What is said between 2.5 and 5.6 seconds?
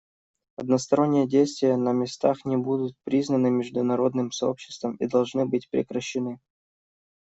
будут признаны международным сообществом и должны